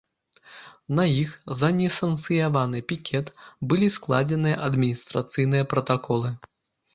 [0.99, 1.29] На іх
[1.59, 3.27] за несанкцыянаваны пікет
[3.75, 6.35] былі складзеныя адміністрацыйныя пратаколы.